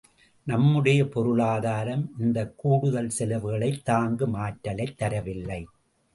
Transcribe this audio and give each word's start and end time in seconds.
நம்முடைய 0.43 1.09
பொருளாதாரம் 1.09 2.11
இந்தக் 2.19 2.57
கூடுதல் 2.57 3.11
செலவுகளைத் 3.19 3.83
தாங்கும் 3.83 4.33
ஆற்றலைத் 4.33 5.01
தரவில்லை. 5.01 5.65